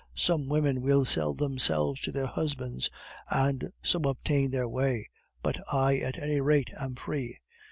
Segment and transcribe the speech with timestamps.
[0.15, 2.89] Some women will sell themselves to their husbands,
[3.29, 5.11] and so obtain their way,
[5.43, 7.37] but I, at any rate, am free.